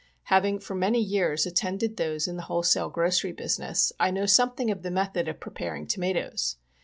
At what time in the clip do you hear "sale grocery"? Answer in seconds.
2.63-3.31